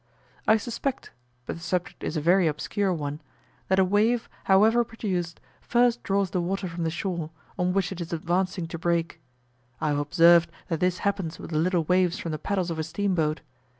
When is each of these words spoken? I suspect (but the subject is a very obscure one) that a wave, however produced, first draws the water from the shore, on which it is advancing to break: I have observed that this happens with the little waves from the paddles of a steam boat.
I 0.47 0.57
suspect 0.57 1.11
(but 1.45 1.55
the 1.57 1.61
subject 1.61 2.03
is 2.03 2.17
a 2.17 2.21
very 2.21 2.47
obscure 2.47 2.91
one) 2.91 3.21
that 3.67 3.77
a 3.77 3.85
wave, 3.85 4.27
however 4.45 4.83
produced, 4.83 5.39
first 5.61 6.01
draws 6.01 6.31
the 6.31 6.41
water 6.41 6.67
from 6.67 6.83
the 6.83 6.89
shore, 6.89 7.29
on 7.55 7.71
which 7.71 7.91
it 7.91 8.01
is 8.01 8.11
advancing 8.11 8.65
to 8.69 8.79
break: 8.79 9.21
I 9.79 9.89
have 9.89 9.99
observed 9.99 10.51
that 10.69 10.79
this 10.79 10.97
happens 11.05 11.37
with 11.37 11.51
the 11.51 11.59
little 11.59 11.83
waves 11.83 12.17
from 12.17 12.31
the 12.31 12.39
paddles 12.39 12.71
of 12.71 12.79
a 12.79 12.83
steam 12.83 13.13
boat. 13.13 13.41